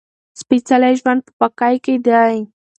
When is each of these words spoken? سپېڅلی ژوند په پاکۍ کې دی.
سپېڅلی 0.39 0.93
ژوند 0.99 1.19
په 1.25 1.31
پاکۍ 1.39 1.75
کې 1.85 1.95
دی. 2.05 2.37